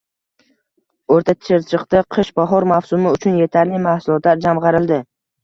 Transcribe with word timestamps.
O‘rta 1.15 1.35
Chirchiqda 1.47 2.01
qish-bahor 2.15 2.67
mavsumi 2.73 3.13
uchun 3.13 3.37
yetarli 3.43 3.83
mahsulotlar 3.87 4.43
jamg‘arildi 4.49 5.01